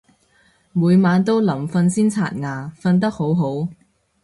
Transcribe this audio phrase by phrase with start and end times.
[0.71, 3.67] 每晚都臨瞓先刷牙，瞓得好好